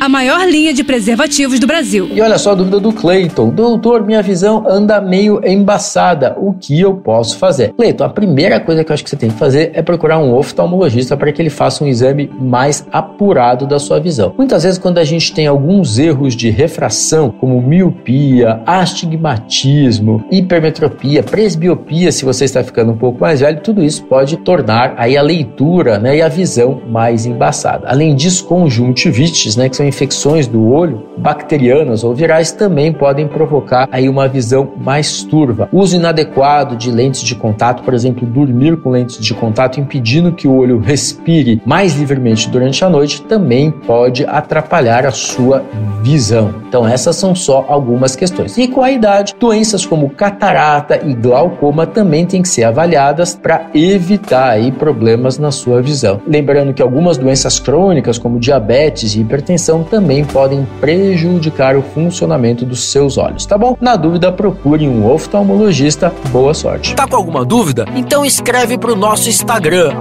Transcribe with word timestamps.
a 0.00 0.08
maior 0.08 0.46
linha 0.46 0.72
de 0.72 0.84
preservativos 0.84 1.58
do 1.58 1.66
Brasil. 1.66 2.08
E 2.12 2.20
olha 2.20 2.38
só 2.38 2.52
a 2.52 2.54
dúvida 2.54 2.78
do 2.78 2.92
Cleiton. 2.92 3.50
Doutor, 3.50 4.04
minha 4.04 4.22
visão 4.22 4.64
anda 4.68 5.00
meio 5.00 5.40
embaçada. 5.44 6.36
O 6.38 6.52
que 6.52 6.80
eu 6.80 6.94
posso 6.94 7.38
fazer? 7.38 7.72
Cleiton, 7.72 8.04
a 8.04 8.08
primeira 8.08 8.60
coisa 8.60 8.84
que 8.84 8.90
eu 8.90 8.94
acho 8.94 9.04
que 9.04 9.10
você 9.10 9.16
tem 9.16 9.30
que 9.30 9.38
fazer 9.38 9.70
é 9.74 9.82
procurar 9.82 10.18
um 10.18 10.34
oftalmologista 10.34 11.16
para 11.16 11.32
que 11.32 11.40
ele 11.40 11.50
faça 11.50 11.82
um 11.82 11.86
exame 11.86 12.30
mais 12.38 12.86
apurado 12.92 13.66
da 13.66 13.78
sua 13.78 13.98
visão. 13.98 14.34
Muitas 14.36 14.64
vezes, 14.64 14.78
quando 14.78 14.98
a 14.98 15.04
gente 15.04 15.32
tem 15.32 15.46
alguns 15.46 15.98
erros 15.98 16.34
de 16.34 16.50
refração, 16.50 17.30
como 17.30 17.60
miopia, 17.60 18.60
astigmatismo, 18.66 20.24
hipermetropia, 20.30 21.22
presbiopia, 21.22 22.12
se 22.12 22.24
você 22.24 22.44
está 22.44 22.62
ficando 22.62 22.92
um 22.92 22.96
pouco 22.96 23.20
mais 23.20 23.40
velho, 23.40 23.60
tudo 23.60 23.82
isso 23.82 24.04
pode 24.04 24.36
tornar 24.38 24.94
aí 24.96 25.16
a 25.16 25.22
leitura 25.22 25.98
né, 25.98 26.18
e 26.18 26.22
a 26.22 26.28
visão 26.28 26.82
mais 26.88 27.26
embaçada. 27.26 27.88
Além 27.88 28.14
disso, 28.14 28.44
conjuntivites, 28.44 29.56
né, 29.56 29.68
que 29.68 29.76
são 29.76 29.85
infecções 29.86 30.46
do 30.46 30.68
olho, 30.68 31.04
bacterianas 31.16 32.04
ou 32.04 32.14
virais, 32.14 32.52
também 32.52 32.92
podem 32.92 33.26
provocar 33.26 33.88
aí 33.90 34.08
uma 34.08 34.28
visão 34.28 34.72
mais 34.76 35.22
turva. 35.22 35.68
Uso 35.72 35.96
inadequado 35.96 36.76
de 36.76 36.90
lentes 36.90 37.22
de 37.22 37.34
contato, 37.34 37.82
por 37.82 37.94
exemplo, 37.94 38.26
dormir 38.26 38.76
com 38.78 38.90
lentes 38.90 39.18
de 39.18 39.34
contato 39.34 39.80
impedindo 39.80 40.32
que 40.32 40.48
o 40.48 40.54
olho 40.54 40.78
respire 40.78 41.60
mais 41.64 41.96
livremente 41.96 42.48
durante 42.48 42.84
a 42.84 42.90
noite, 42.90 43.22
também 43.22 43.70
pode 43.70 44.24
atrapalhar 44.24 45.06
a 45.06 45.10
sua 45.10 45.64
visão. 46.02 46.54
Então, 46.68 46.86
essas 46.86 47.16
são 47.16 47.34
só 47.34 47.64
algumas 47.68 48.14
questões. 48.14 48.56
E 48.58 48.68
com 48.68 48.82
a 48.82 48.90
idade, 48.90 49.34
doenças 49.38 49.84
como 49.84 50.10
catarata 50.10 51.00
e 51.04 51.14
glaucoma 51.14 51.86
também 51.86 52.26
têm 52.26 52.42
que 52.42 52.48
ser 52.48 52.64
avaliadas 52.64 53.34
para 53.34 53.66
evitar 53.74 54.50
aí 54.50 54.70
problemas 54.72 55.38
na 55.38 55.50
sua 55.50 55.82
visão. 55.82 56.20
Lembrando 56.26 56.72
que 56.72 56.82
algumas 56.82 57.16
doenças 57.16 57.58
crônicas, 57.58 58.18
como 58.18 58.38
diabetes 58.38 59.14
e 59.14 59.20
hipertensão, 59.20 59.75
também 59.84 60.24
podem 60.24 60.66
prejudicar 60.80 61.76
o 61.76 61.82
funcionamento 61.82 62.64
dos 62.64 62.90
seus 62.90 63.18
olhos, 63.18 63.44
tá 63.46 63.56
bom? 63.58 63.76
Na 63.80 63.96
dúvida, 63.96 64.32
procure 64.32 64.88
um 64.88 65.10
oftalmologista. 65.10 66.12
Boa 66.30 66.54
sorte. 66.54 66.94
Tá 66.94 67.06
com 67.06 67.16
alguma 67.16 67.44
dúvida? 67.44 67.86
Então 67.94 68.24
escreve 68.24 68.78
para 68.78 68.92
o 68.92 68.96
nosso 68.96 69.28
Instagram, 69.28 69.92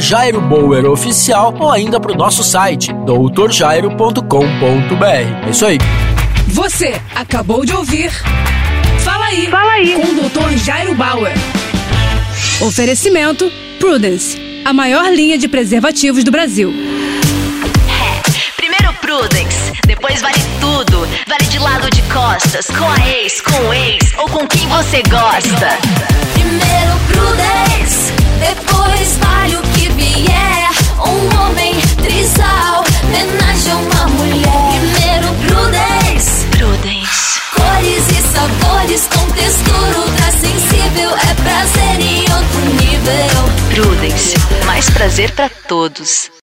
@jairoboweroficial 0.00 1.54
ou 1.58 1.70
ainda 1.70 2.00
para 2.00 2.12
o 2.12 2.16
nosso 2.16 2.42
site, 2.42 2.92
doutorjairo.com.br. 3.04 5.46
É 5.46 5.50
isso 5.50 5.66
aí. 5.66 5.78
Você 6.48 6.94
acabou 7.14 7.64
de 7.64 7.74
ouvir 7.74 8.10
Fala 9.00 9.26
aí, 9.26 9.46
Fala 9.46 9.72
aí. 9.72 9.92
com 9.94 10.02
o 10.02 10.14
Dr. 10.28 10.56
Jairo 10.56 10.94
Bauer. 10.94 11.32
Oferecimento 12.60 13.50
Prudence, 13.78 14.36
a 14.64 14.72
maior 14.72 15.12
linha 15.12 15.38
de 15.38 15.48
preservativos 15.48 16.24
do 16.24 16.30
Brasil. 16.30 16.72
Depois 20.00 20.22
vale 20.22 20.38
tudo. 20.60 21.08
Vale 21.26 21.44
de 21.50 21.58
lado 21.58 21.90
de 21.90 22.02
costas, 22.02 22.66
com 22.66 22.88
a 22.88 23.08
ex, 23.08 23.40
com 23.40 23.66
o 23.66 23.74
ex 23.74 24.12
ou 24.18 24.28
com 24.28 24.46
quem 24.46 24.68
você 24.68 25.02
gosta. 25.10 25.76
Primeiro 26.34 26.96
Prudence, 27.08 28.12
depois 28.38 29.18
vale 29.18 29.56
o 29.56 29.62
que 29.74 29.88
vier. 29.88 30.70
Um 31.00 31.40
homem 31.42 31.74
trisal, 32.00 32.84
homenagem 33.02 33.72
a 33.72 33.76
uma 33.76 34.06
mulher. 34.06 34.78
Primeiro 34.78 35.34
Prudence, 35.48 36.46
Prudence. 36.46 37.40
cores 37.56 38.08
e 38.12 38.22
sabores 38.32 39.08
com 39.08 39.26
textura 39.32 39.98
ultra 39.98 40.30
sensível. 40.30 41.10
É 41.10 41.34
prazer 41.42 42.00
em 42.00 42.20
outro 42.20 42.60
nível. 42.80 43.74
Prudence. 43.74 44.36
Mais 44.64 44.88
prazer 44.90 45.32
pra 45.32 45.48
todos. 45.48 46.30